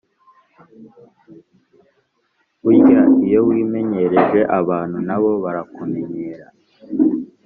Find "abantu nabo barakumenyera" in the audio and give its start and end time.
4.59-6.47